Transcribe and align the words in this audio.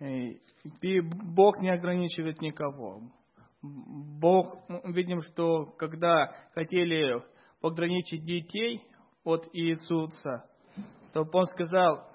И 0.00 1.00
Бог 1.00 1.60
не 1.60 1.70
ограничивает 1.70 2.40
никого. 2.40 3.02
Бог, 3.62 4.58
видим, 4.84 5.20
что 5.20 5.66
когда 5.78 6.34
хотели 6.54 7.22
ограничить 7.62 8.24
детей 8.24 8.82
от 9.24 9.48
Иисуса, 9.52 10.44
то 11.12 11.22
Он 11.32 11.46
сказал, 11.46 12.10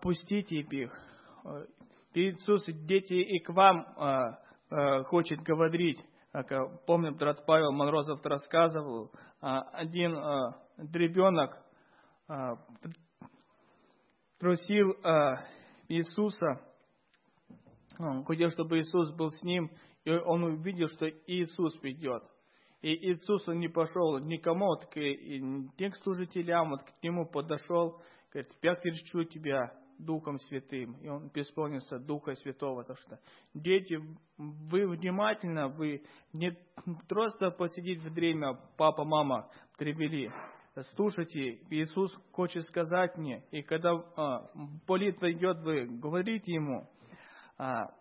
пустите 0.00 0.60
их. 0.60 0.98
Иисус, 2.14 2.64
дети 2.66 3.14
и 3.14 3.38
к 3.40 3.48
вам 3.50 3.86
а, 3.96 4.38
а, 4.70 5.02
хочет 5.04 5.40
говорить. 5.40 5.98
Помню, 6.86 7.14
брат 7.14 7.44
Павел 7.46 7.72
Монрозов 7.72 8.24
рассказывал, 8.24 9.10
а, 9.40 9.62
один 9.72 10.14
а, 10.16 10.58
ребенок 10.92 11.56
а, 12.28 12.56
просил 14.38 14.94
а, 15.02 15.36
Иисуса, 15.92 16.60
он 17.98 18.24
хотел, 18.24 18.48
чтобы 18.48 18.78
Иисус 18.78 19.12
был 19.12 19.30
с 19.30 19.42
ним, 19.42 19.70
и 20.04 20.10
он 20.10 20.44
увидел, 20.44 20.88
что 20.88 21.08
Иисус 21.08 21.80
ведет. 21.82 22.22
И 22.80 23.12
Иисус 23.12 23.46
он 23.46 23.58
не 23.58 23.68
пошел 23.68 24.18
никому, 24.18 24.66
вот, 24.66 24.86
к, 24.86 24.94
к 24.94 25.96
служителям, 26.02 26.70
вот, 26.70 26.82
к 26.82 27.02
нему 27.02 27.26
подошел, 27.26 28.00
говорит, 28.32 28.52
я 28.62 28.74
кричу 28.74 29.24
тебя 29.24 29.72
Духом 29.98 30.38
Святым. 30.38 30.94
И 31.00 31.08
он 31.08 31.30
исполнился 31.34 31.98
Духа 31.98 32.34
Святого. 32.34 32.80
Потому 32.80 32.96
что 32.96 33.20
дети, 33.54 33.98
вы 34.36 34.88
внимательно, 34.88 35.68
вы 35.68 36.02
не 36.32 36.56
просто 37.08 37.50
посидеть 37.50 38.02
в 38.02 38.12
время, 38.12 38.58
папа, 38.76 39.04
мама 39.04 39.48
привели. 39.76 40.30
Слушайте, 40.94 41.60
Иисус 41.68 42.10
хочет 42.32 42.66
сказать 42.66 43.18
мне, 43.18 43.44
и 43.50 43.60
когда 43.60 43.90
а, 43.92 44.50
молитва 44.88 45.30
идет, 45.30 45.58
вы 45.58 45.84
говорите 45.84 46.50
Ему, 46.50 46.88
а, 47.58 47.94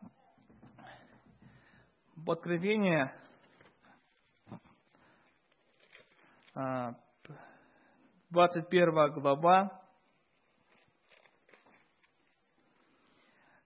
Откровение 2.25 3.13
а, 6.55 6.95
21 8.29 9.19
глава, 9.19 9.81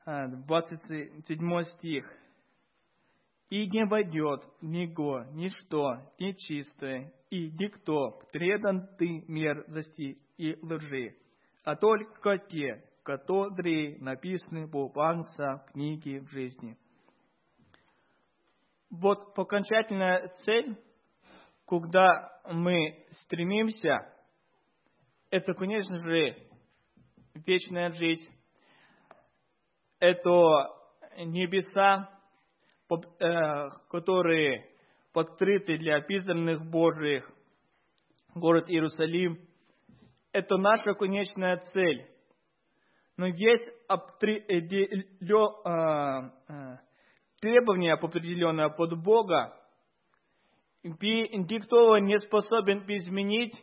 27 0.07 1.63
стих. 1.63 2.24
«И 3.49 3.67
не 3.67 3.85
войдет 3.85 4.43
него 4.61 5.23
ничто 5.31 6.11
нечистое, 6.17 7.13
и 7.29 7.51
никто 7.51 8.19
предан 8.31 8.87
ты 8.97 9.23
мерзости 9.27 10.17
и 10.37 10.57
лжи, 10.63 11.15
а 11.63 11.75
только 11.75 12.37
те, 12.37 12.83
которые 13.03 13.97
написаны 13.99 14.65
в 14.65 14.91
Банса 14.93 15.65
книги 15.71 16.19
в 16.19 16.29
жизни». 16.31 16.77
Вот 18.89 19.37
окончательная 19.37 20.29
цель, 20.45 20.77
куда 21.65 22.41
мы 22.49 23.05
стремимся, 23.11 24.11
это, 25.29 25.53
конечно 25.53 25.97
же, 25.97 26.37
вечная 27.33 27.91
жизнь, 27.91 28.29
это 29.99 30.31
небеса, 31.17 32.09
которые 33.89 34.69
подкрыты 35.13 35.77
для 35.77 35.97
описанных 35.97 36.63
Божьих, 36.69 37.29
город 38.33 38.69
Иерусалим. 38.69 39.39
Это 40.31 40.57
наша 40.57 40.93
конечная 40.93 41.57
цель. 41.57 42.05
Но 43.17 43.27
есть 43.27 43.71
требования 47.39 47.93
определенные 47.93 48.69
под 48.69 49.01
Бога, 49.01 49.57
никто 50.83 51.97
не 51.99 52.17
способен 52.19 52.83
изменить, 52.87 53.55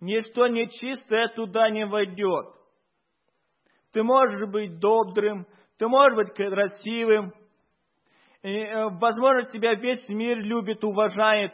ничто 0.00 0.46
нечистое 0.46 1.28
туда 1.36 1.68
не 1.68 1.84
войдет. 1.84 2.46
Ты 3.92 4.02
можешь 4.02 4.48
быть 4.50 4.78
добрым, 4.78 5.46
ты 5.76 5.86
можешь 5.86 6.16
быть 6.16 6.34
красивым, 6.34 7.34
и, 8.42 8.58
э, 8.58 8.88
возможно, 8.90 9.50
тебя 9.50 9.74
весь 9.74 10.08
мир 10.08 10.38
любит, 10.38 10.82
уважает. 10.84 11.52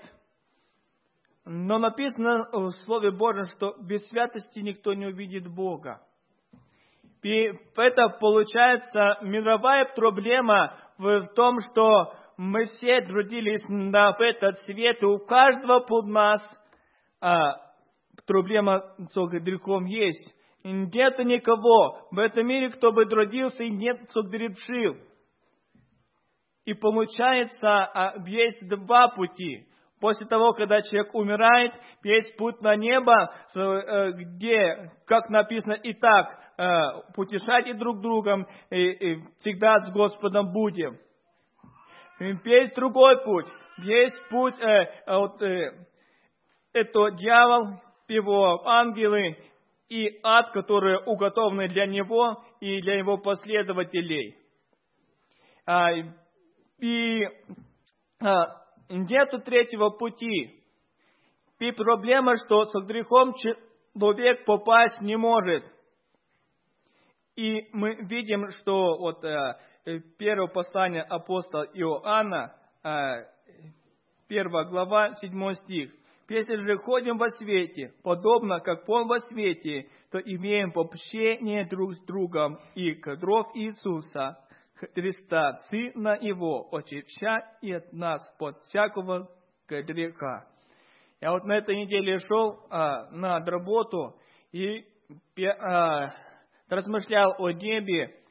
Но 1.45 1.79
написано 1.79 2.49
в 2.53 2.71
Слове 2.85 3.11
Божьем, 3.11 3.45
что 3.57 3.75
без 3.81 4.07
святости 4.09 4.61
никто 4.61 4.95
не 4.95 5.07
увидит 5.07 5.47
Бога. 5.47 6.03
И 7.23 7.53
это 7.77 8.09
получается 8.21 9.19
мировая 9.23 9.87
проблема 9.95 10.79
в 10.99 11.27
том, 11.35 11.59
что 11.61 12.15
мы 12.37 12.67
все 12.67 13.01
трудились 13.03 13.63
на 13.69 14.17
этот 14.19 14.59
свет, 14.61 15.03
и 15.03 15.07
у 15.07 15.19
каждого 15.19 15.81
под 15.81 16.07
нас 16.07 16.41
а, 17.21 17.57
проблема 18.27 18.95
с 18.99 19.27
грехом 19.27 19.87
есть. 19.87 20.35
Нет 20.63 21.19
никого 21.25 22.09
в 22.11 22.19
этом 22.19 22.47
мире, 22.47 22.71
кто 22.71 22.93
бы 22.93 23.07
трудился 23.07 23.65
и 23.65 23.71
нет 23.71 23.99
согрешил. 24.11 24.97
И 26.69 26.75
получается, 26.75 27.67
а, 27.67 28.15
есть 28.27 28.69
два 28.69 29.09
пути. 29.09 29.67
После 30.01 30.27
того, 30.27 30.53
когда 30.53 30.83
человек 30.83 31.15
умирает, 31.15 31.73
есть 32.05 32.37
путь 32.37 32.61
на 32.61 32.77
небо, 32.77 33.33
э, 33.55 34.13
где, 34.13 34.93
как 35.07 35.31
написано, 35.31 35.73
и 35.73 35.95
так, 35.95 36.39
э, 36.59 37.13
путешайте 37.15 37.73
друг 37.73 38.03
другом, 38.03 38.47
и, 38.69 38.85
и 38.85 39.23
всегда 39.39 39.81
с 39.81 39.91
Господом 39.95 40.53
будем. 40.53 40.99
Есть 42.21 42.75
другой 42.75 43.25
путь. 43.25 43.47
Есть 43.79 44.29
путь, 44.29 44.61
э, 44.61 44.93
вот, 45.07 45.41
э, 45.41 45.73
это 46.75 47.13
дьявол, 47.13 47.81
его 48.09 48.69
ангелы 48.69 49.39
и 49.89 50.21
ад, 50.23 50.53
которые 50.53 50.99
уготованы 50.99 51.69
для 51.69 51.87
него 51.87 52.45
и 52.61 52.83
для 52.83 52.99
его 52.99 53.17
последователей. 53.17 54.37
И 56.79 57.23
а, 58.21 58.63
нет 58.89 59.31
третьего 59.45 59.91
пути. 59.91 60.63
И 61.59 61.73
проблема, 61.73 62.37
что 62.37 62.65
с 62.65 62.73
грехом 62.85 63.33
человек 63.35 64.45
попасть 64.45 65.01
не 65.01 65.17
может. 65.17 65.65
И 67.37 67.69
мы 67.73 67.95
видим, 67.95 68.49
что 68.49 68.99
вот 68.99 69.25
э, 69.25 69.59
первое 70.19 70.49
послание 70.49 71.03
апостола 71.03 71.65
Иоанна, 71.75 72.55
э, 72.83 73.27
первая 74.29 74.65
глава, 74.67 75.15
седьмой 75.17 75.55
стих. 75.57 75.93
Если 76.29 76.57
же 76.57 76.77
ходим 76.79 77.17
во 77.17 77.31
свете, 77.31 77.95
подобно 78.03 78.61
как 78.61 78.89
Он 78.89 79.09
во 79.09 79.19
свете, 79.21 79.89
то 80.11 80.19
имеем 80.19 80.73
общение 80.75 81.65
друг 81.67 81.95
с 81.95 82.05
другом 82.05 82.59
и 82.75 82.95
кровь 82.95 83.47
Иисуса, 83.55 84.39
Христа, 84.79 85.59
Сына 85.71 86.17
Его, 86.21 86.69
очищает 86.73 87.93
нас 87.93 88.23
под 88.39 88.61
всякого 88.63 89.29
греха. 89.67 90.47
Я 91.21 91.33
вот 91.33 91.45
на 91.45 91.59
этой 91.59 91.77
неделе 91.77 92.19
шел 92.19 92.67
а, 92.71 93.11
на 93.11 93.41
работу 93.45 94.17
и 94.53 94.85
а, 95.43 96.15
размышлял 96.69 97.35
о 97.39 97.51
небе, 97.51 98.23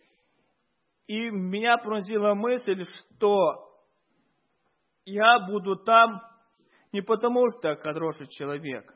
и 1.08 1.30
меня 1.30 1.78
пронзила 1.78 2.34
мысль, 2.34 2.84
что 2.84 3.74
я 5.06 5.40
буду 5.48 5.76
там 5.76 6.22
не 6.94 7.02
потому, 7.02 7.50
что 7.50 7.76
хороший 7.76 8.28
человек, 8.28 8.94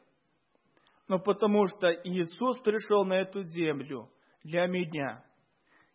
но 1.10 1.20
потому 1.20 1.68
что 1.68 1.92
Иисус 1.92 2.60
пришел 2.60 3.06
на 3.06 3.20
эту 3.20 3.44
землю 3.44 4.10
для 4.44 4.68
меня– 4.68 5.26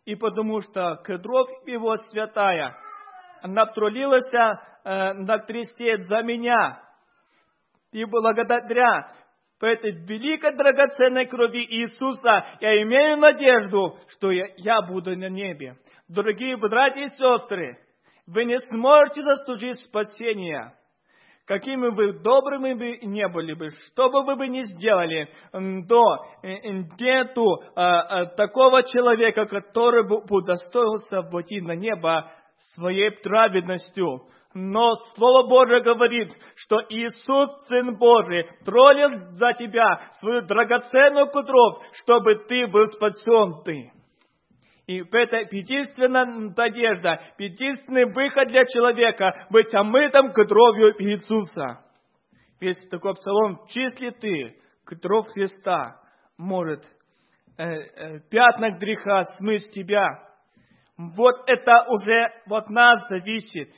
и 0.07 0.15
потому 0.15 0.61
что 0.61 0.95
кровь 1.03 1.49
его 1.65 1.97
святая, 2.09 2.77
она 3.41 3.65
пролилась 3.65 4.25
э, 4.33 5.13
на 5.13 5.39
кресте 5.39 6.01
за 6.03 6.23
меня. 6.23 6.81
И 7.91 8.05
благодаря 8.05 9.11
этой 9.59 9.91
великой 9.91 10.55
драгоценной 10.55 11.25
крови 11.25 11.65
Иисуса 11.65 12.45
я 12.61 12.81
имею 12.83 13.17
надежду, 13.17 13.99
что 14.07 14.31
я, 14.31 14.47
я 14.55 14.81
буду 14.81 15.17
на 15.17 15.27
небе. 15.27 15.75
Дорогие 16.07 16.55
братья 16.55 17.07
и 17.07 17.09
сестры, 17.09 17.77
вы 18.27 18.45
не 18.45 18.59
сможете 18.59 19.21
заслужить 19.23 19.83
спасения 19.83 20.73
какими 21.47 21.89
бы 21.89 22.19
добрыми 22.19 22.73
бы 22.73 22.97
не 23.07 23.27
были 23.29 23.53
бы, 23.53 23.69
что 23.69 24.09
бы 24.09 24.23
вы 24.23 24.35
бы 24.35 24.47
ни 24.47 24.63
сделали, 24.63 25.29
то 25.87 26.25
нету 26.43 27.63
а, 27.75 28.01
а, 28.01 28.25
такого 28.25 28.83
человека, 28.83 29.45
который 29.45 30.05
бы 30.07 30.17
удостоился 30.29 31.21
войти 31.21 31.61
на 31.61 31.71
небо 31.71 32.29
своей 32.75 33.11
праведностью. 33.11 34.23
Но 34.53 34.95
Слово 35.15 35.47
Божие 35.47 35.81
говорит, 35.81 36.33
что 36.55 36.81
Иисус, 36.89 37.49
Сын 37.67 37.95
Божий, 37.97 38.47
троллил 38.65 39.31
за 39.35 39.53
тебя 39.53 40.09
свою 40.19 40.41
драгоценную 40.41 41.27
кровь, 41.27 41.85
чтобы 41.93 42.43
ты 42.47 42.67
был 42.67 42.85
спасен 42.87 43.63
ты. 43.63 43.91
И 44.87 45.01
это 45.01 45.37
единственная 45.53 46.25
надежда, 46.25 47.21
единственный 47.37 48.05
выход 48.05 48.47
для 48.47 48.65
человека– 48.65 49.45
быть 49.49 49.73
омытым 49.73 50.31
кровью 50.31 50.95
Иисуса. 51.03 51.83
Есть 52.61 52.89
такой 52.89 53.13
псалом, 53.15 53.67
числи 53.67 54.11
ты, 54.11 54.57
кровь 54.85 55.27
Христа 55.33 55.99
может 56.37 56.85
э, 57.57 57.63
э, 57.65 58.19
пятна 58.29 58.71
греха 58.71 59.23
смыть 59.37 59.69
тебя. 59.71 60.07
Вот 60.95 61.35
это 61.47 61.85
уже 61.89 62.31
от 62.49 62.69
нас 62.69 63.07
зависит. 63.09 63.73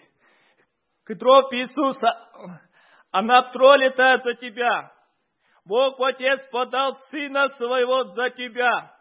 Кровь 1.06 1.52
Иисуса, 1.54 2.62
она 3.10 3.52
пролита 3.52 4.22
за 4.24 4.36
тебя. 4.36 4.92
Бог 5.66 6.00
Отец 6.00 6.48
подал 6.52 6.96
Сына 7.10 7.48
Своего 7.58 8.04
за 8.12 8.30
тебя. 8.30 8.99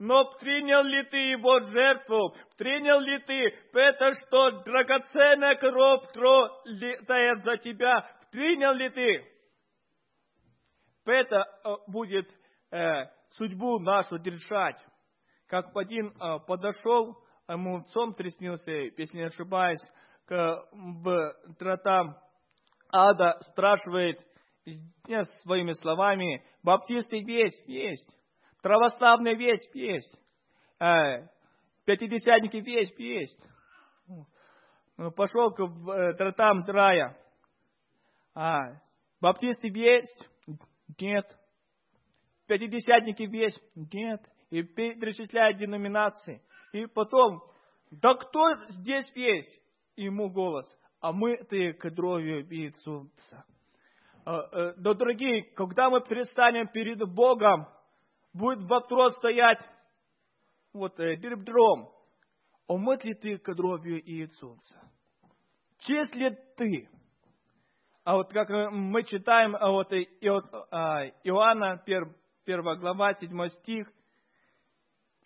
Но 0.00 0.24
принял 0.40 0.82
ли 0.82 1.04
ты 1.10 1.18
его 1.18 1.60
жертву? 1.60 2.34
Принял 2.56 3.00
ли 3.00 3.18
ты 3.18 3.54
это, 3.74 4.14
что 4.14 4.62
драгоценная 4.62 5.56
кровь 5.56 6.10
пролитая 6.14 7.36
за 7.36 7.58
тебя? 7.58 8.10
Принял 8.32 8.72
ли 8.72 8.88
ты? 8.88 9.30
Это 11.04 11.36
э, 11.36 11.68
будет 11.86 12.30
э, 12.70 13.08
судьбу 13.32 13.78
нашу 13.78 14.16
решать. 14.16 14.82
Как 15.46 15.76
один 15.76 16.08
э, 16.08 16.38
подошел, 16.46 17.22
ему 17.46 17.84
сон 17.88 18.14
приснился, 18.14 18.70
если 18.70 19.18
не 19.18 19.24
ошибаюсь, 19.24 19.82
к, 20.24 20.64
в 20.72 21.34
тротам 21.58 22.16
ада 22.90 23.38
спрашивает 23.50 24.18
нет, 25.06 25.28
своими 25.42 25.72
словами, 25.74 26.42
баптисты 26.62 27.18
есть, 27.18 27.68
есть, 27.68 28.16
православные 28.62 29.34
весь 29.34 29.68
есть, 29.74 30.20
э, 30.80 31.26
пятидесятники 31.84 32.58
весь 32.58 32.92
есть. 32.98 33.46
Ну, 34.96 35.10
пошел 35.12 35.50
к 35.52 35.56
тротам 36.18 36.64
рая. 36.66 37.16
А, 38.34 38.80
баптисты 39.20 39.68
есть? 39.68 40.28
Нет. 41.00 41.26
Пятидесятники 42.46 43.22
есть? 43.22 43.62
Нет. 43.74 44.20
И 44.50 44.62
перечисляет 44.62 45.58
деноминации. 45.58 46.42
И 46.72 46.86
потом, 46.86 47.42
да 47.90 48.14
кто 48.14 48.40
здесь 48.68 49.10
есть? 49.14 49.60
Ему 49.96 50.30
голос. 50.30 50.66
А 51.00 51.12
мы 51.12 51.36
ты 51.44 51.72
кровью 51.72 52.46
Иисуса. 52.52 53.44
А, 54.24 54.40
э, 54.52 54.74
но, 54.76 54.94
дорогие, 54.94 55.44
когда 55.54 55.88
мы 55.88 56.00
предстанем 56.02 56.68
перед 56.68 56.98
Богом, 57.08 57.66
будет 58.32 58.62
вопрос 58.64 59.16
стоять 59.16 59.58
вот 60.72 60.98
э, 61.00 61.16
перед 61.16 61.44
дром. 61.44 61.90
Омыт 62.66 63.04
ли 63.04 63.14
ты 63.14 63.38
кровью 63.38 64.00
Иисуса? 64.08 64.80
Чист 65.78 66.14
ли 66.14 66.30
ты? 66.56 66.88
А 68.04 68.16
вот 68.16 68.32
как 68.32 68.48
мы 68.72 69.02
читаем 69.04 69.56
а 69.56 69.70
вот 69.70 69.92
а, 69.92 71.06
Иоанна, 71.24 71.82
1 71.84 72.78
глава, 72.78 73.14
7 73.14 73.48
стих, 73.48 73.86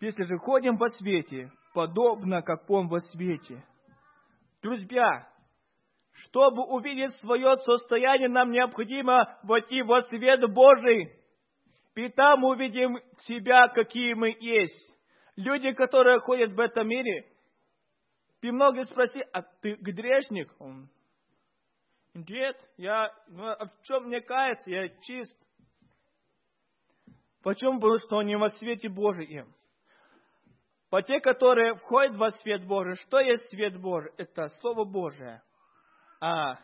если 0.01 0.23
же 0.23 0.37
ходим 0.37 0.77
во 0.77 0.89
свете, 0.89 1.51
подобно 1.73 2.41
как 2.41 2.69
Он 2.69 2.87
во 2.87 2.99
свете. 2.99 3.63
Друзья, 4.61 5.27
чтобы 6.11 6.63
увидеть 6.63 7.13
свое 7.15 7.55
состояние, 7.57 8.29
нам 8.29 8.49
необходимо 8.49 9.37
войти 9.43 9.81
во 9.81 10.01
свет 10.03 10.41
Божий. 10.51 11.11
И 11.95 12.09
там 12.09 12.43
увидим 12.43 12.97
себя, 13.19 13.69
какие 13.69 14.13
мы 14.13 14.35
есть. 14.39 14.93
Люди, 15.37 15.71
которые 15.71 16.19
ходят 16.19 16.51
в 16.51 16.59
этом 16.59 16.87
мире, 16.87 17.25
и 18.41 18.51
многие 18.51 18.85
спросили, 18.85 19.27
а 19.33 19.41
ты 19.41 19.75
грешник? 19.75 20.53
Он, 20.59 20.89
нет, 22.13 22.57
я, 22.77 23.11
ну, 23.27 23.47
а 23.47 23.65
в 23.65 23.81
чем 23.83 24.05
мне 24.05 24.21
каяться? 24.21 24.69
Я 24.69 24.89
чист. 25.01 25.37
Почему? 27.41 27.79
Потому 27.79 27.97
что 27.99 28.17
он 28.17 28.25
не 28.25 28.37
во 28.37 28.49
свете 28.51 28.87
Божьем. 28.89 29.53
По 30.89 31.01
те, 31.01 31.19
которые 31.19 31.75
входят 31.75 32.15
во 32.15 32.31
свет 32.31 32.65
Божий, 32.65 32.95
что 32.95 33.19
есть 33.19 33.49
свет 33.49 33.79
Божий? 33.79 34.11
Это 34.17 34.47
Слово 34.59 34.85
Божие. 34.85 35.41
А 36.21 36.59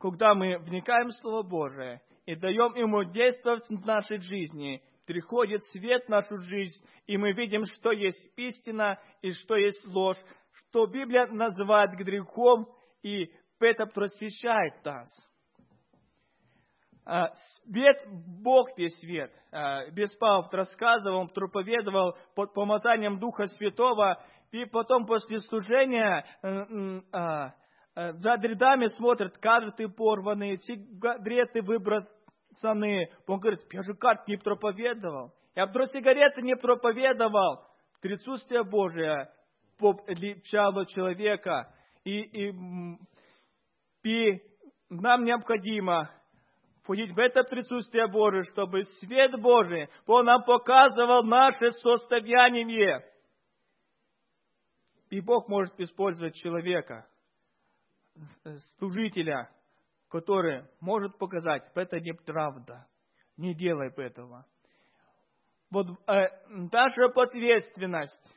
когда 0.00 0.34
мы 0.34 0.58
вникаем 0.58 1.08
в 1.08 1.14
Слово 1.14 1.42
Божие 1.42 2.00
и 2.28 2.36
даем 2.36 2.74
ему 2.74 3.04
действовать 3.04 3.66
в 3.70 3.86
нашей 3.86 4.20
жизни, 4.20 4.82
приходит 5.06 5.64
свет 5.64 6.04
в 6.04 6.08
нашу 6.10 6.38
жизнь, 6.42 6.78
и 7.06 7.16
мы 7.16 7.32
видим, 7.32 7.64
что 7.64 7.90
есть 7.90 8.20
истина 8.36 9.00
и 9.22 9.32
что 9.32 9.56
есть 9.56 9.82
ложь, 9.86 10.18
что 10.52 10.84
Библия 10.84 11.26
называет 11.28 11.92
грехом, 11.92 12.68
и 13.02 13.32
это 13.60 13.86
просвещает 13.86 14.84
нас. 14.84 15.08
А, 17.06 17.32
свет, 17.64 18.04
Бог 18.06 18.76
есть 18.76 18.98
свет. 18.98 19.32
А, 19.50 19.90
Беспалов 19.90 20.52
рассказывал, 20.52 21.28
проповедовал 21.28 22.14
под 22.34 22.52
помазанием 22.52 23.18
Духа 23.18 23.46
Святого, 23.46 24.22
и 24.50 24.66
потом 24.66 25.06
после 25.06 25.40
служения 25.40 26.26
а, 26.42 27.54
за 27.94 28.34
рядами 28.34 28.86
смотрят, 28.88 29.38
карты 29.38 29.88
порванные, 29.88 30.58
сигареты 30.58 31.62
выбросанные. 32.62 33.10
Он 33.26 33.40
говорит, 33.40 33.60
я 33.72 33.82
же 33.82 33.94
карт 33.94 34.26
не 34.28 34.36
проповедовал. 34.36 35.32
Я 35.54 35.66
про 35.66 35.86
сигареты 35.86 36.42
не 36.42 36.56
проповедовал. 36.56 37.66
Присутствие 38.00 38.64
Божие 38.64 39.30
обличало 39.78 40.86
человека. 40.86 41.72
И, 42.04 42.20
и, 42.20 42.54
и 44.04 44.42
нам 44.88 45.24
необходимо 45.24 46.10
входить 46.82 47.12
в 47.12 47.18
это 47.18 47.42
присутствие 47.44 48.06
Божие, 48.06 48.44
чтобы 48.44 48.84
свет 49.00 49.38
Божий 49.40 49.88
Он 50.06 50.24
нам 50.24 50.42
показывал 50.44 51.22
наше 51.24 51.70
состояние. 51.72 53.04
И 55.10 55.20
Бог 55.20 55.48
может 55.48 55.78
использовать 55.80 56.34
человека, 56.34 57.06
служителя, 58.78 59.50
который 60.08 60.64
может 60.80 61.18
показать, 61.18 61.70
это 61.74 62.00
неправда. 62.00 62.86
Не 63.36 63.54
делай 63.54 63.88
этого. 63.88 64.46
Вот 65.70 65.86
э, 66.06 66.28
наша 66.48 67.04
ответственность. 67.14 68.36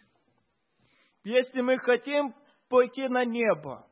Если 1.24 1.62
мы 1.62 1.78
хотим 1.78 2.36
пойти 2.70 3.08
на 3.08 3.26
небо, 3.26 3.88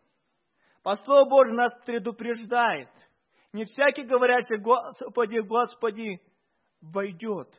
по 0.83 0.95
Слову 0.97 1.29
Божьему 1.29 1.57
нас 1.57 1.73
предупреждает. 1.85 2.89
Не 3.53 3.65
всякий, 3.65 4.03
говорящий, 4.03 4.57
Господи, 4.57 5.39
Господи, 5.39 6.21
войдет. 6.81 7.49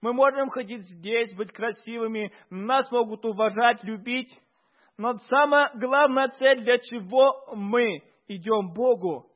Мы 0.00 0.12
можем 0.12 0.50
ходить 0.50 0.84
здесь, 0.84 1.32
быть 1.34 1.52
красивыми, 1.52 2.32
нас 2.50 2.90
могут 2.90 3.24
уважать, 3.24 3.82
любить, 3.84 4.36
но 4.96 5.16
самая 5.28 5.70
главная 5.74 6.28
цель, 6.28 6.62
для 6.64 6.78
чего 6.78 7.54
мы 7.54 8.02
идем 8.28 8.72
Богу, 8.72 9.31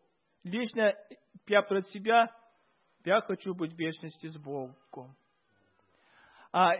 лично 0.46 0.94
я 1.46 1.62
про 1.62 1.82
себя, 1.82 2.30
я 3.04 3.20
хочу 3.20 3.54
быть 3.54 3.72
в 3.72 3.78
вечности 3.78 4.26
с 4.26 4.36
Богом. 4.36 5.14
А, 6.52 6.74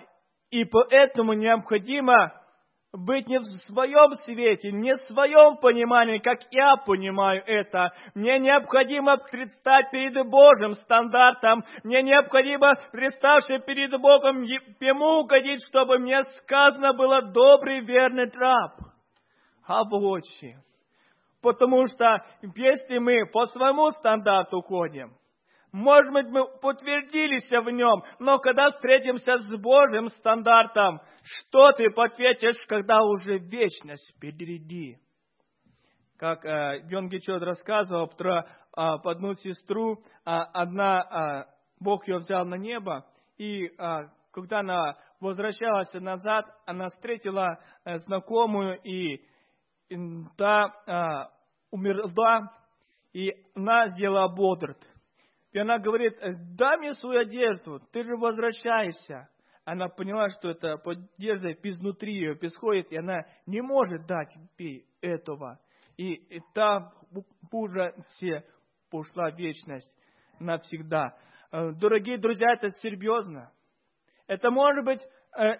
и 0.51 0.65
поэтому 0.65 1.35
необходимо 1.35 2.43
быть 2.93 3.29
не 3.29 3.39
в 3.39 3.45
своем 3.67 4.13
свете, 4.25 4.73
не 4.73 4.93
в 4.95 5.13
своем 5.13 5.59
понимании, 5.59 6.19
как 6.19 6.39
я 6.51 6.77
понимаю 6.77 7.43
это. 7.47 7.93
Мне 8.15 8.39
необходимо 8.39 9.19
предстать 9.19 9.91
перед 9.91 10.15
Божьим 10.29 10.75
стандартом. 10.77 11.65
Мне 11.85 12.03
необходимо, 12.03 12.75
представший 12.93 13.61
перед 13.61 13.91
Богом, 14.01 14.43
Ему 14.43 15.21
угодить, 15.21 15.61
чтобы 15.69 15.99
мне 15.99 16.23
сказано 16.43 16.95
было 16.95 17.23
добрый, 17.23 17.81
верный 17.81 18.31
раб. 18.35 18.81
Обочи. 19.67 20.57
Потому 21.47 21.87
что 21.87 22.25
если 22.57 22.99
мы 22.99 23.25
по 23.27 23.47
своему 23.47 23.93
стандарту 23.93 24.63
ходим, 24.63 25.17
может 25.71 26.13
быть, 26.13 26.27
мы 26.27 26.45
подтвердились 26.59 27.49
в 27.49 27.71
нем, 27.71 28.03
но 28.19 28.39
когда 28.39 28.73
встретимся 28.73 29.39
с 29.39 29.57
Божьим 29.61 30.09
стандартом, 30.09 31.01
что 31.23 31.71
ты 31.71 31.87
ответишь, 31.87 32.57
когда 32.67 33.01
уже 33.05 33.39
вечность 33.39 34.13
впереди? 34.17 34.99
Как 36.19 36.45
э, 36.45 36.81
Гечот 36.81 37.43
рассказывал 37.43 38.09
про 38.09 38.41
э, 38.41 38.45
одну 38.77 39.35
сестру, 39.35 40.03
э, 40.03 40.03
одна, 40.25 41.47
э, 41.49 41.53
Бог 41.79 42.09
ее 42.09 42.17
взял 42.17 42.45
на 42.45 42.57
небо, 42.57 43.07
и 43.39 43.67
э, 43.67 43.71
когда 44.33 44.59
она 44.61 44.97
возвращалась 45.21 45.93
назад, 45.93 46.45
она 46.67 46.89
встретила 46.89 47.61
э, 47.85 47.99
знакомую, 47.99 48.81
и, 48.83 49.21
и 49.91 49.97
та 50.37 51.31
умерла, 51.77 52.53
и 53.13 53.33
она 53.55 53.89
сделала 53.91 54.25
аборт. 54.25 54.79
И 55.53 55.59
она 55.59 55.79
говорит, 55.79 56.19
дай 56.57 56.77
мне 56.79 56.95
свою 56.95 57.21
одежду, 57.21 57.81
ты 57.93 58.03
же 58.03 58.17
возвращаешься. 58.17 59.29
она 59.65 59.89
поняла, 59.89 60.29
что 60.29 60.51
это 60.51 60.77
поддержка 60.77 61.53
изнутри 61.63 62.15
ее 62.15 62.37
происходит, 62.37 62.93
и 62.93 62.97
она 62.97 63.25
не 63.47 63.61
может 63.63 64.07
дать 64.07 64.35
ей 64.59 64.87
этого. 65.01 65.59
И, 65.97 66.13
и 66.15 66.43
та 66.53 66.93
пужа 67.51 67.95
все 68.09 68.45
ушла 68.93 69.31
в 69.31 69.37
вечность 69.37 69.93
навсегда. 70.39 71.17
Э, 71.53 71.73
дорогие 71.73 72.19
друзья, 72.19 72.53
это 72.53 72.71
серьезно. 72.73 73.53
Это 74.27 74.51
может 74.51 74.85
быть 74.85 75.01
э, 75.39 75.53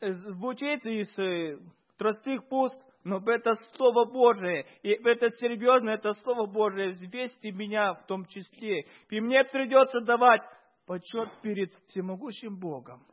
э, 0.00 0.12
звучит 0.12 0.84
из 0.86 1.08
простых 1.96 2.48
пуст, 2.48 2.80
но 3.06 3.22
это 3.24 3.54
Слово 3.76 4.04
Божие, 4.04 4.66
и 4.82 4.90
это 4.90 5.30
серьезно, 5.36 5.90
это 5.90 6.12
Слово 6.14 6.46
Божие, 6.46 6.90
извести 6.90 7.52
меня 7.52 7.94
в 7.94 8.04
том 8.06 8.26
числе. 8.26 8.84
И 9.10 9.20
мне 9.20 9.44
придется 9.44 10.00
давать 10.00 10.42
почет 10.86 11.40
перед 11.40 11.72
всемогущим 11.86 12.58
Богом. 12.58 13.06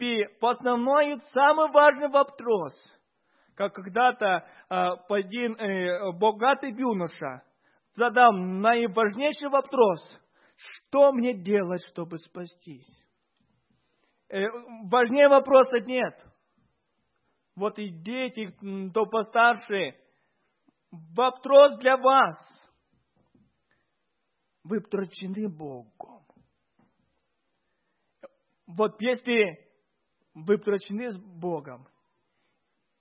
И 0.00 0.20
основной, 0.40 1.20
самый 1.32 1.70
важный 1.70 2.08
вопрос, 2.08 2.74
как 3.54 3.72
когда-то 3.74 4.44
один 5.08 5.54
богатый 6.18 6.72
юноша 6.72 7.42
задал 7.92 8.32
наиважнейший 8.32 9.48
вопрос, 9.48 10.00
что 10.56 11.12
мне 11.12 11.34
делать, 11.34 11.82
чтобы 11.86 12.18
спастись? 12.18 13.06
Э, 14.28 14.42
важнее 14.90 15.28
вопроса 15.28 15.78
нет. 15.82 16.20
Вот 17.58 17.76
и 17.80 17.88
дети, 17.88 18.54
то 18.94 19.04
постарше. 19.06 19.98
Вопрос 20.92 21.76
для 21.78 21.96
вас. 21.96 22.38
Вы 24.62 24.80
прочены 24.80 25.48
Богом. 25.48 26.24
Вот 28.64 29.00
если 29.00 29.58
вы 30.34 30.58
прочены 30.58 31.10
с 31.12 31.16
Богом, 31.18 31.88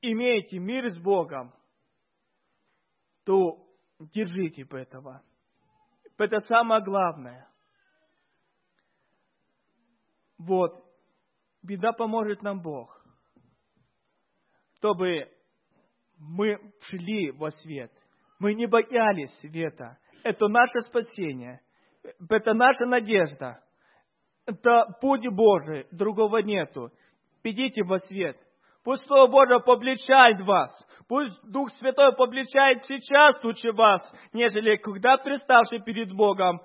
имеете 0.02 0.58
мир 0.58 0.92
с 0.92 0.98
Богом, 0.98 1.54
то 3.26 3.64
держите 4.00 4.64
этого. 4.64 5.22
Это 6.18 6.40
самое 6.42 6.84
главное. 6.84 7.48
Вот. 10.40 10.84
Беда 11.62 11.92
поможет 11.92 12.42
нам 12.42 12.60
Бог. 12.60 12.97
Чтобы 14.78 15.28
мы 16.20 16.58
шли 16.82 17.32
во 17.32 17.52
свет. 17.52 17.92
Мы 18.40 18.54
не 18.54 18.68
боялись 18.68 19.32
света. 19.40 19.98
Это 20.24 20.48
наше 20.48 20.82
спасение. 20.82 21.62
Это 22.30 22.54
наша 22.54 22.86
надежда. 22.86 23.64
Это 24.46 24.86
путь 25.02 25.28
Божий, 25.30 25.88
другого 25.92 26.38
нету. 26.38 26.92
Идите 27.44 27.84
во 27.84 27.98
свет. 27.98 28.38
Пусть 28.84 29.06
Слово 29.06 29.30
Божие 29.30 29.60
повлечает 29.60 30.42
вас. 30.46 30.72
Пусть 31.08 31.38
Дух 31.44 31.70
Святой 31.74 32.16
повлечает 32.16 32.86
сейчас 32.86 33.42
лучше 33.44 33.72
вас, 33.72 34.02
нежели 34.32 34.76
когда 34.78 35.18
представший 35.18 35.82
перед 35.82 36.14
Богом. 36.14 36.62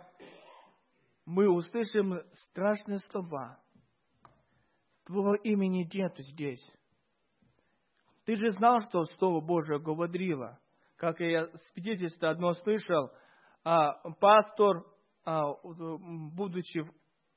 Мы 1.25 1.49
услышим 1.49 2.21
страшные 2.51 2.99
слова. 2.99 3.59
Твоего 5.07 5.35
имени 5.35 5.89
нет 5.93 6.15
здесь. 6.19 6.65
Ты 8.25 8.37
же 8.37 8.51
знал, 8.51 8.81
что 8.81 9.05
Слово 9.19 9.41
Божие 9.41 9.81
говорило. 9.81 10.59
Как 10.97 11.21
я 11.21 11.49
свидетельство 11.73 12.31
одно 12.31 12.53
слышал, 12.53 13.11
а, 13.65 13.95
пастор, 14.21 14.85
а, 15.25 15.55
будучи 15.65 16.85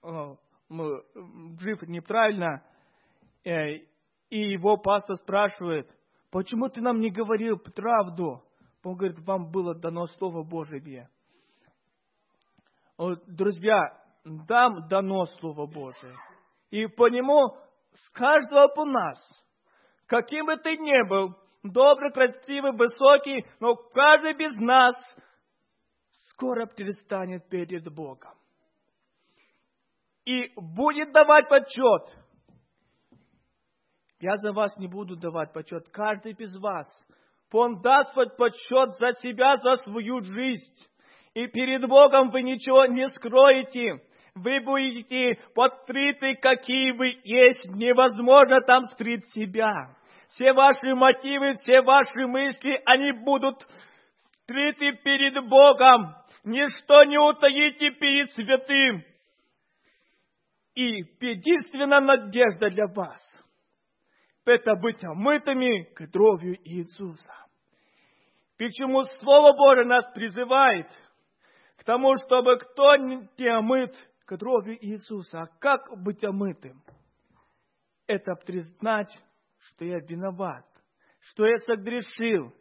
а, 0.04 0.36
жив 0.70 1.82
неправильно, 1.84 2.64
э, 3.44 3.78
и 4.30 4.52
его 4.52 4.78
пастор 4.78 5.18
спрашивает, 5.18 5.90
почему 6.32 6.70
ты 6.70 6.82
нам 6.82 7.00
не 7.00 7.10
говорил 7.10 7.58
правду? 7.58 8.44
Он 8.84 8.96
говорит, 8.96 9.20
вам 9.20 9.50
было 9.50 9.74
дано 9.74 10.06
Слово 10.06 10.44
Божие. 10.44 11.10
Друзья, 12.98 13.82
нам 14.24 14.88
дано 14.88 15.26
Слово 15.26 15.66
Божие. 15.66 16.16
И 16.70 16.86
по 16.88 17.10
нему 17.10 17.58
с 17.94 18.10
каждого 18.12 18.68
по 18.68 18.86
нас, 18.86 19.18
каким 20.08 20.46
бы 20.46 20.58
ты 20.58 20.78
ни 20.78 21.08
был, 21.08 21.36
добрый, 21.64 22.12
красивый, 22.12 22.74
высокий, 22.74 23.46
но 23.60 23.76
каждый 23.76 24.34
без 24.34 24.56
нас 24.56 24.96
скоро 26.30 26.66
перестанет 26.66 27.48
перед 27.50 27.92
Богом. 27.94 28.34
И 30.26 30.52
будет 30.56 31.12
давать 31.12 31.50
почет– 31.50 32.18
я 34.20 34.38
за 34.38 34.54
вас 34.54 34.76
не 34.78 34.88
буду 34.88 35.16
давать 35.16 35.54
почет, 35.54 35.90
каждый 35.90 36.34
из 36.34 36.58
вас. 36.58 36.88
Он 37.52 37.82
даст 37.82 38.14
почет 38.14 38.94
за 38.96 39.14
себя, 39.22 39.58
за 39.58 39.78
свою 39.84 40.22
жизнь. 40.24 40.74
И 41.34 41.48
перед 41.48 41.88
Богом 41.88 42.32
вы 42.32 42.42
ничего 42.42 42.86
не 42.86 43.08
скроете. 43.10 44.02
Вы 44.36 44.60
будете 44.60 45.40
подкрыты, 45.54 46.36
какие 46.36 46.92
вы 46.92 47.08
есть. 47.24 47.66
Невозможно 47.66 48.60
там 48.62 48.88
скрыть 48.88 49.26
себя. 49.34 49.96
Все 50.30 50.52
ваши 50.54 50.94
мотивы, 50.94 51.54
все 51.54 51.82
ваши 51.82 52.28
мысли, 52.28 52.82
они 52.86 53.14
будут 53.24 53.66
скрыты 54.44 54.92
перед 55.04 55.48
Богом. 55.48 56.16
Ничто 56.44 57.04
не 57.06 57.18
утаите 57.18 57.92
перед 57.92 58.34
святым. 58.34 59.04
И 60.76 60.86
единственная 61.22 62.02
надежда 62.02 62.70
для 62.70 62.88
вас 62.88 63.22
это 64.46 64.76
быть 64.76 65.04
омытыми 65.04 65.84
кровью 66.12 66.58
Иисуса. 66.64 67.34
Почему 68.58 69.04
Слово 69.20 69.54
Божие 69.54 69.86
нас 69.86 70.14
призывает 70.14 70.88
к 71.78 71.84
тому, 71.84 72.16
чтобы 72.18 72.58
кто 72.58 72.96
не 72.96 73.48
омыт 73.48 73.96
кровью 74.26 74.78
Иисуса. 74.84 75.42
А 75.42 75.48
как 75.60 76.02
быть 76.02 76.24
омытым? 76.24 76.84
Это 78.08 78.36
признать, 78.36 79.12
что 79.58 79.86
я 79.86 80.00
виноват, 80.00 80.66
что 81.20 81.46
я 81.46 81.58
согрешил. 81.60 82.54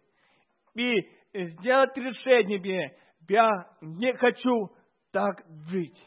И 0.75 0.93
сделать 1.33 1.97
решение, 1.97 2.97
я 3.29 3.77
не 3.81 4.15
хочу 4.15 4.71
так 5.11 5.45
жить. 5.69 5.99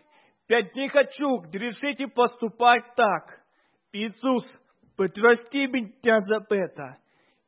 Я 0.47 0.61
не 0.61 0.89
хочу 0.89 1.39
грешить 1.49 1.99
и 1.99 2.07
поступать 2.07 2.95
так. 2.95 3.41
Иисус 3.91 4.45
Прости 4.97 5.67
меня 5.67 6.21
за 6.21 6.43
это. 6.49 6.97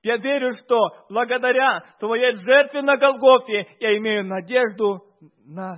Я 0.04 0.18
верю, 0.18 0.52
что 0.54 0.78
благодаря 1.10 1.84
Твоей 2.00 2.34
жертве 2.36 2.82
на 2.84 2.96
Голгофе 2.96 3.68
я 3.80 3.98
имею 3.98 4.24
надежду 4.26 5.04
на 5.44 5.74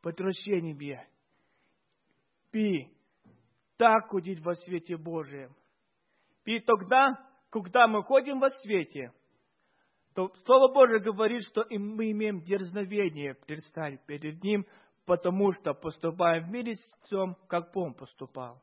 потращение. 0.00 1.06
И 2.52 2.88
так 3.76 4.08
ходить 4.10 4.40
во 4.40 4.54
свете 4.54 4.96
Божьем. 4.96 5.54
И 6.44 6.60
тогда, 6.60 7.18
когда 7.50 7.86
мы 7.86 8.02
ходим 8.02 8.40
во 8.40 8.50
свете, 8.50 9.12
то 10.14 10.32
Слово 10.44 10.72
Божие 10.72 11.00
говорит, 11.00 11.42
что 11.42 11.64
мы 11.70 12.10
имеем 12.10 12.42
дерзновение 12.42 13.34
предстать 13.34 14.04
перед 14.06 14.42
Ним, 14.42 14.66
потому 15.04 15.52
что 15.52 15.74
поступаем 15.74 16.46
в 16.46 16.50
мире 16.50 16.74
с 16.74 17.08
тем, 17.08 17.36
как 17.48 17.74
Он 17.76 17.94
поступал. 17.94 18.62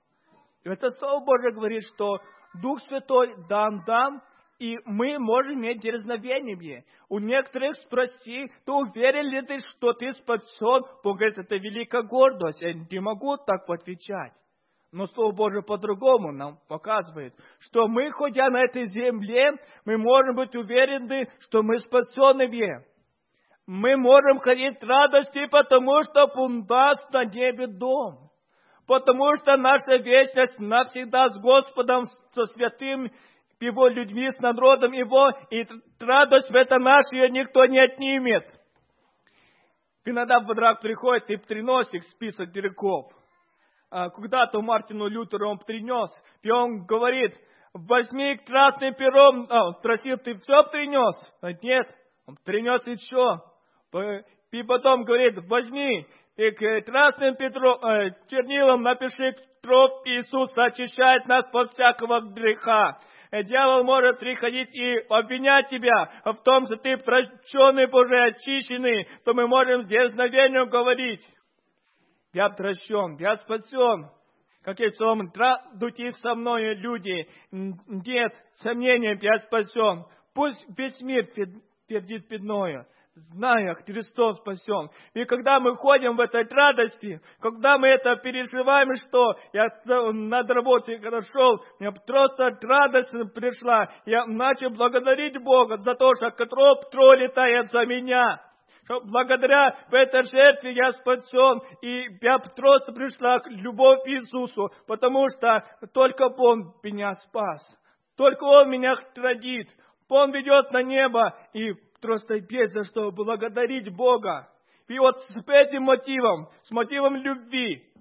И 0.64 0.70
это 0.70 0.90
Слово 0.92 1.24
Божие 1.24 1.54
говорит, 1.54 1.84
что 1.94 2.18
Дух 2.62 2.82
Святой 2.88 3.36
дан 3.48 3.84
дам, 3.86 4.22
и 4.60 4.78
мы 4.86 5.20
можем 5.20 5.60
иметь 5.60 5.82
дерзновение. 5.82 6.86
У 7.10 7.20
некоторых 7.20 7.76
спроси, 7.76 8.52
ты 8.66 8.72
уверен 8.72 9.30
ли 9.30 9.42
ты, 9.42 9.60
что 9.60 9.94
ты 9.94 10.14
спасен? 10.14 10.84
Бог 11.04 11.18
говорит, 11.18 11.38
это 11.38 11.56
великая 11.56 12.04
гордость. 12.04 12.62
Я 12.62 12.74
не 12.74 13.00
могу 13.00 13.38
так 13.38 13.70
отвечать. 13.70 14.34
Но 14.92 15.08
Слово 15.08 15.34
Божие 15.34 15.62
по-другому 15.62 16.32
нам 16.32 16.58
показывает, 16.70 17.34
что 17.60 17.88
мы, 17.88 18.12
ходя 18.12 18.50
на 18.50 18.64
этой 18.64 18.86
земле, 18.86 19.52
мы 19.84 19.98
можем 19.98 20.36
быть 20.36 20.56
уверены, 20.56 21.28
что 21.40 21.62
мы 21.62 21.80
спасенные. 21.82 22.86
Мы 23.68 23.98
можем 23.98 24.40
ходить 24.40 24.80
в 24.80 24.88
радости, 24.88 25.48
потому 25.48 26.02
что 26.04 26.28
нас 26.70 26.98
на 27.12 27.26
небе 27.26 27.68
дом 27.68 28.26
потому 28.88 29.36
что 29.38 29.58
наша 29.58 29.98
вечность 29.98 30.60
навсегда 30.60 31.30
с 31.30 31.40
Господом, 31.40 32.06
со 32.34 32.46
святым 32.46 33.12
Его 33.60 33.88
людьми, 33.88 34.30
с 34.30 34.40
народом 34.40 34.92
Его, 34.92 35.30
и 35.50 35.66
радость 36.00 36.50
в 36.50 36.56
это 36.56 36.78
наша 36.78 37.14
ее 37.14 37.30
никто 37.30 37.66
не 37.66 37.80
отнимет. 37.80 38.46
Иногда 40.04 40.40
в 40.40 40.46
брак 40.46 40.82
приходит 40.82 41.30
и 41.30 41.38
приносит 41.38 42.04
список 42.04 42.52
грехов. 42.52 43.12
А 43.90 44.10
когда-то 44.10 44.62
Мартину 44.62 45.08
Лютеру 45.08 45.50
он 45.50 45.60
принес, 45.60 46.12
и 46.42 46.52
он 46.52 46.86
говорит, 46.86 47.34
возьми 47.74 48.38
красным 48.38 48.94
пером, 48.94 49.48
а, 49.50 49.72
спросил, 49.74 50.18
ты 50.18 50.38
все 50.38 50.64
принес? 50.72 51.16
Нет, 51.64 51.88
он 52.28 52.38
принес 52.44 52.86
еще. 52.86 53.42
И 54.52 54.64
потом 54.64 55.04
говорит, 55.04 55.38
возьми 55.48 56.06
и 56.36 56.52
красным 56.82 57.36
петро, 57.36 57.76
э, 57.76 58.12
чернилом 58.30 58.82
напиши 58.82 59.36
кровь 59.64 60.06
Иисуса 60.06 60.66
очищает 60.66 61.26
нас 61.28 61.46
от 61.52 61.72
всякого 61.72 62.22
греха. 62.22 63.00
Э, 63.36 63.44
дьявол 63.44 63.84
может 63.84 64.18
приходить 64.20 64.74
и 64.74 64.96
обвинять 65.10 65.68
тебя 65.70 66.22
в 66.24 66.42
том, 66.44 66.66
что 66.68 66.78
ты 66.78 66.96
прощенный 66.96 67.86
Боже, 67.88 68.28
очищенный, 68.28 69.06
то 69.26 69.34
мы 69.34 69.46
можем 69.46 69.84
с 69.84 69.88
дерзновением 69.88 70.70
говорить. 70.70 71.22
Я 72.32 72.48
прощен, 72.50 73.18
я 73.18 73.36
спасен. 73.38 74.10
Как 74.64 74.80
и 74.80 74.90
псалом, 74.90 75.32
традуйте 75.32 76.14
со 76.14 76.34
мной, 76.34 76.76
люди. 76.76 77.28
Нет 77.52 78.34
сомнения, 78.64 79.20
я 79.22 79.38
спасен. 79.40 80.06
Пусть 80.34 80.66
весь 80.78 81.02
мир 81.02 81.28
твердит 81.88 82.30
перед 82.30 82.42
мною 82.42 82.86
зная, 83.16 83.76
Христос 83.76 84.38
спасен. 84.40 84.90
И 85.14 85.26
когда 85.26 85.60
мы 85.60 85.76
ходим 85.76 86.16
в 86.16 86.20
этой 86.20 86.48
радости, 86.50 87.22
когда 87.40 87.78
мы 87.78 87.88
это 87.88 88.18
переживаем, 88.18 88.94
что 88.96 89.36
я 89.54 89.68
над 89.86 90.50
работой 90.50 91.00
когда 91.00 91.22
шел, 91.22 91.64
мне 91.80 91.92
просто 91.92 92.58
радость 92.62 93.14
пришла. 93.34 93.90
Я 94.06 94.26
начал 94.26 94.70
благодарить 94.72 95.42
Бога 95.42 95.78
за 95.78 95.96
то, 95.96 96.10
что 96.16 96.32
кровь 96.32 96.90
тролль 96.92 97.24
летает 97.24 97.70
за 97.70 97.86
меня. 97.86 98.42
Что 98.86 99.02
благодаря 99.02 99.76
этой 99.92 100.26
жертве 100.26 100.74
я 100.74 100.92
спасен, 100.92 101.62
и 101.82 102.06
я 102.22 102.38
просто 102.38 102.94
пришла 102.94 103.40
к 103.40 103.48
любовь 103.48 104.04
к 104.04 104.08
Иисусу, 104.08 104.70
потому 104.88 105.28
что 105.30 105.64
только 105.94 106.28
Он 106.38 106.74
меня 106.84 107.14
спас. 107.14 107.66
Только 108.16 108.44
Он 108.44 108.70
меня 108.70 108.96
родит. 109.16 109.70
Он 110.08 110.32
ведет 110.32 110.72
на 110.72 110.84
небо, 110.84 111.36
и 111.54 111.74
просто 112.06 112.42
петь 112.42 112.72
за 112.72 112.84
что? 112.84 113.12
Благодарить 113.12 113.94
Бога. 113.96 114.50
И 114.88 115.00
вот 115.00 115.20
с 115.20 115.48
этим 115.48 115.84
мотивом, 115.84 116.50
с 116.64 116.72
мотивом 116.72 117.16
любви, 117.16 117.92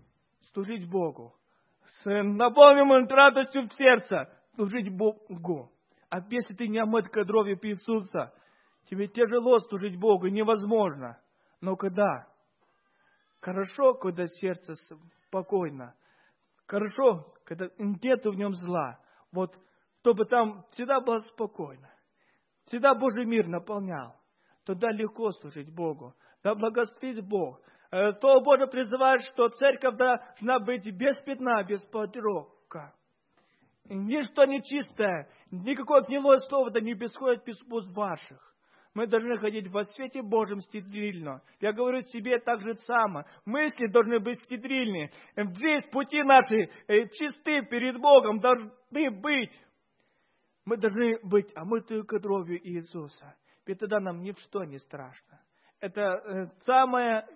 служить 0.53 0.89
Богу. 0.89 1.35
С 2.03 2.05
наполненным 2.05 3.09
радостью 3.09 3.67
в 3.69 3.73
сердце, 3.73 4.29
служить 4.55 4.95
Богу. 4.95 5.73
А 6.11 6.19
если 6.31 6.55
ты 6.55 6.69
не 6.69 6.79
омыт 6.79 7.09
кровью 7.09 7.59
Иисуса, 7.63 8.35
тебе 8.91 9.09
тяжело 9.09 9.59
служить 9.61 9.99
Богу, 9.99 10.27
невозможно. 10.29 11.19
Но 11.61 11.77
когда? 11.77 12.27
Хорошо, 13.41 13.95
когда 13.95 14.27
сердце 14.27 14.75
спокойно. 15.27 15.95
Хорошо, 16.67 17.35
когда 17.45 17.69
нету 17.79 18.33
в 18.33 18.37
нем 18.37 18.53
зла. 18.53 18.99
Вот, 19.33 19.57
чтобы 20.01 20.27
там 20.27 20.65
всегда 20.71 21.01
было 21.01 21.21
спокойно 21.21 21.94
всегда 22.67 22.95
Божий 22.95 23.25
мир 23.25 23.47
наполнял, 23.47 24.17
тогда 24.65 24.91
легко 24.91 25.31
служить 25.33 25.73
Богу. 25.73 26.15
Да 26.43 26.55
благословит 26.55 27.27
Бог. 27.27 27.61
Э, 27.91 28.13
то 28.13 28.41
Боже 28.41 28.67
призывает, 28.67 29.23
что 29.23 29.49
церковь 29.49 29.97
должна 29.97 30.59
быть 30.59 30.87
без 30.87 31.17
пятна, 31.23 31.63
без 31.63 31.83
подрока. 31.85 32.95
Ничто 33.85 34.45
нечистое, 34.47 35.29
никакое 35.51 36.03
гнилое 36.03 36.39
слово 36.39 36.71
да 36.71 36.81
не 36.81 36.95
бесходит 36.95 37.45
без 37.45 37.61
уст 37.71 37.95
ваших. 37.95 38.55
Мы 38.95 39.09
должны 39.09 39.37
ходить 39.39 39.67
во 39.69 39.83
свете 39.83 40.23
Божьем 40.23 40.61
стедрильно. 40.61 41.43
Я 41.61 41.73
говорю 41.73 42.03
себе 42.03 42.39
так 42.39 42.61
же 42.61 42.75
само. 42.77 43.25
Мысли 43.45 43.89
должны 43.89 44.21
быть 44.21 44.41
стедрильные. 44.45 45.11
Здесь 45.37 45.85
пути 45.87 46.23
наши 46.23 46.71
э, 46.87 47.09
чисты 47.09 47.63
перед 47.63 47.99
Богом 48.01 48.39
должны 48.39 49.11
быть. 49.21 49.51
Мы 50.65 50.77
должны 50.77 51.19
быть 51.23 51.55
омытые 51.57 52.05
кровью 52.05 52.59
Иисуса. 52.67 53.35
Ведь 53.67 53.79
тогда 53.79 54.01
нам 54.01 54.23
ничто 54.23 54.65
не 54.65 54.79
страшно. 54.79 55.41
Это 55.81 56.01
э, 56.03 56.47
самое... 56.65 57.27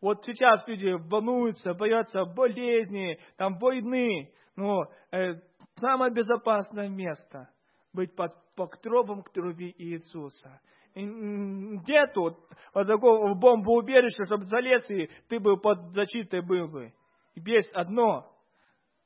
Вот 0.00 0.24
сейчас 0.24 0.66
люди 0.66 0.96
волнуются, 1.08 1.74
боятся 1.74 2.24
болезни, 2.24 3.20
там 3.36 3.58
войны. 3.58 4.32
Но 4.56 4.84
э, 5.12 5.34
самое 5.76 6.12
безопасное 6.12 6.88
место 6.88 7.48
быть 7.92 8.14
под 8.16 8.32
покровом 8.56 9.22
крови 9.22 9.74
Иисуса. 9.78 10.60
Нет 10.94 12.16
вот, 12.16 12.38
вот 12.74 12.86
такого 12.86 13.34
бомбоубежища, 13.34 14.24
чтобы 14.26 14.44
залез, 14.44 14.90
и 14.90 15.08
ты 15.28 15.40
бы 15.40 15.56
под 15.56 15.92
защитой 15.92 16.42
был 16.42 16.68
бы. 16.68 16.92
Есть 17.34 17.70
одно 17.72 18.30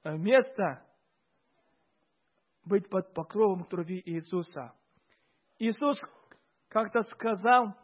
э, 0.02 0.16
место, 0.16 0.82
быть 2.66 2.88
под 2.90 3.14
покровом 3.14 3.64
крови 3.64 4.02
Иисуса. 4.04 4.74
Иисус 5.58 5.98
как-то 6.68 7.02
сказал, 7.02 7.74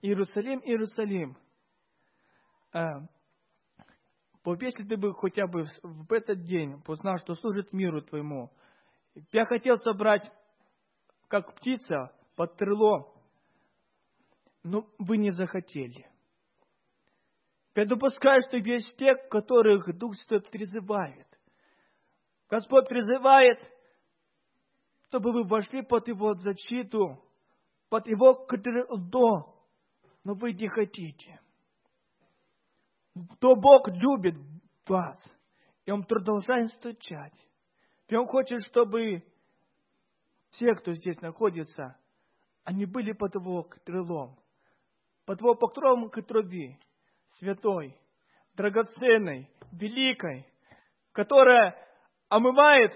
Иерусалим, 0.00 0.60
Иерусалим, 0.60 1.36
э, 2.72 2.80
вот 4.44 4.62
если 4.62 4.84
ты 4.84 4.96
бы 4.96 5.12
хотя 5.14 5.46
бы 5.46 5.64
в 5.82 6.12
этот 6.12 6.44
день 6.44 6.80
познал, 6.82 7.18
что 7.18 7.34
служит 7.34 7.72
миру 7.72 8.00
твоему, 8.00 8.50
я 9.32 9.44
хотел 9.44 9.76
собрать, 9.78 10.30
как 11.26 11.54
птица, 11.56 12.14
под 12.36 12.54
крыло, 12.56 13.14
но 14.62 14.88
вы 14.98 15.18
не 15.18 15.32
захотели. 15.32 16.08
Я 17.74 17.84
допускаю, 17.84 18.40
что 18.40 18.56
есть 18.56 18.96
те, 18.96 19.14
которых 19.14 19.96
Дух 19.98 20.14
Святой 20.14 20.50
призывает. 20.50 21.26
Господь 22.48 22.88
призывает– 22.88 23.60
чтобы 25.08 25.32
вы 25.32 25.44
вошли 25.44 25.82
под 25.82 26.06
Его 26.08 26.34
защиту, 26.34 27.22
под 27.88 28.06
Его 28.06 28.34
крыло, 28.34 29.54
но 30.24 30.34
вы 30.34 30.52
не 30.52 30.68
хотите. 30.68 31.40
То 33.40 33.56
Бог 33.56 33.88
любит 33.88 34.36
вас, 34.86 35.18
и 35.86 35.90
Он 35.90 36.04
продолжает 36.04 36.68
стучать. 36.74 37.34
И 38.08 38.16
Он 38.16 38.26
хочет, 38.26 38.60
чтобы 38.64 39.24
все, 40.50 40.74
кто 40.74 40.92
здесь 40.92 41.20
находится, 41.20 41.96
они 42.64 42.84
были 42.84 43.12
под 43.12 43.34
Его 43.34 43.62
крылом, 43.64 44.38
под 45.24 45.40
Его 45.40 45.54
покровом 45.54 46.10
крови, 46.10 46.78
святой, 47.38 47.98
драгоценной, 48.54 49.50
великой, 49.72 50.46
которая 51.12 51.74
омывает 52.28 52.92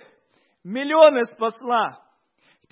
миллионы 0.65 1.25
спасла. 1.27 2.02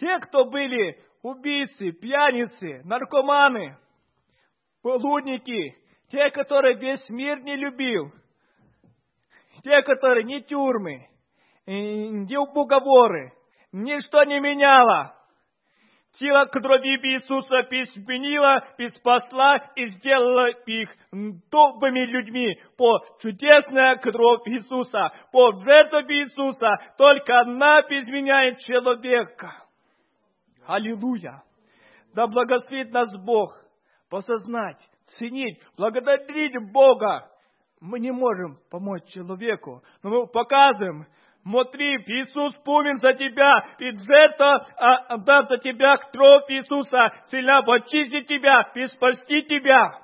Те, 0.01 0.19
кто 0.21 0.47
были 0.47 0.99
убийцы, 1.23 1.93
пьяницы, 1.93 2.81
наркоманы, 2.85 3.77
полудники, 4.83 5.77
те, 6.11 6.31
которые 6.31 6.79
весь 6.79 7.07
мир 7.11 7.41
не 7.41 7.55
любил, 7.55 8.11
те, 9.63 9.83
которые 9.83 10.25
не 10.25 10.41
тюрьмы, 10.41 11.07
не 11.67 12.39
уговоры, 12.39 13.35
ничто 13.73 14.25
не 14.25 14.41
меняло. 14.41 15.15
Сила 16.13 16.47
крови 16.47 16.97
Иисуса 16.97 17.61
изменила, 17.71 18.67
спасла 18.97 19.59
и 19.77 19.91
сделала 19.91 20.49
их 20.49 20.91
добрыми 21.13 22.07
людьми 22.07 22.59
по 22.79 22.99
чудесной 23.21 23.99
кровь 23.99 24.41
Иисуса, 24.47 25.13
по 25.31 25.53
жертве 25.53 26.23
Иисуса. 26.23 26.79
Только 26.97 27.41
она 27.41 27.81
изменяет 27.81 28.59
человека. 28.61 29.70
Аллилуйя! 30.67 31.43
Да 32.15 32.27
благословит 32.27 32.93
нас 32.93 33.15
Бог 33.25 33.57
посознать, 34.09 34.79
ценить, 35.07 35.61
благодарить 35.77 36.55
Бога. 36.73 37.31
Мы 37.81 38.01
не 38.01 38.11
можем 38.11 38.59
помочь 38.71 39.05
человеку, 39.05 39.83
но 40.03 40.11
мы 40.11 40.27
показываем, 40.27 41.07
смотри, 41.43 41.97
Иисус 41.97 42.55
помнит 42.65 43.01
за 43.01 43.15
тебя, 43.15 43.65
и 43.79 43.91
а, 44.77 44.97
отдав 45.15 45.49
за 45.49 45.59
тебя 45.59 45.97
кровь 45.97 46.45
Иисуса, 46.51 47.11
сильно 47.27 47.61
очистить 47.61 48.27
тебя 48.27 48.71
и 48.75 48.87
спасти 48.89 49.43
тебя. 49.45 50.03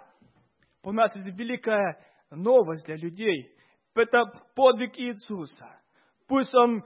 У 0.82 0.92
нас 0.92 1.10
это 1.10 1.28
великая 1.28 1.98
новость 2.30 2.86
для 2.86 2.96
людей. 2.96 3.50
Это 3.94 4.24
подвиг 4.54 4.96
Иисуса. 4.98 5.68
Пусть 6.28 6.54
Он 6.54 6.82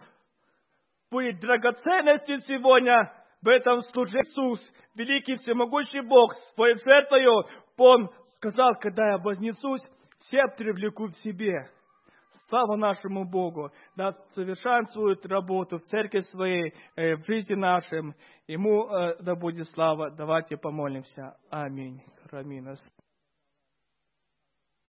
будет 1.11 1.40
драгоценностью 1.40 2.40
сегодня 2.40 3.12
в 3.42 3.48
этом 3.48 3.81
служит 3.83 4.26
Иисус, 4.26 4.61
великий 4.94 5.37
всемогущий 5.37 6.00
Бог, 6.00 6.35
своей 6.55 6.76
жертвою, 6.79 7.44
Он 7.76 8.11
сказал, 8.37 8.74
когда 8.81 9.12
я 9.12 9.18
вознесусь, 9.18 9.83
все 10.26 10.46
привлеку 10.57 11.07
в 11.07 11.12
себе. 11.22 11.70
Слава 12.48 12.76
нашему 12.76 13.24
Богу, 13.24 13.70
да 13.96 14.11
совершаем 14.35 14.87
свою 14.88 15.16
работу 15.24 15.79
в 15.79 15.83
церкви 15.83 16.20
своей, 16.20 16.74
э, 16.96 17.14
в 17.14 17.24
жизни 17.24 17.55
нашем. 17.55 18.14
Ему 18.48 18.88
э, 18.88 19.16
да 19.20 19.37
будет 19.37 19.70
слава. 19.70 20.11
Давайте 20.11 20.57
помолимся. 20.57 21.37
Аминь. 21.48 22.03
Аминь. 22.33 22.66